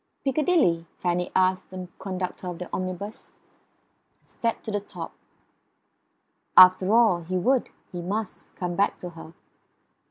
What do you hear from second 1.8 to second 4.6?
conductor of the omnibus, and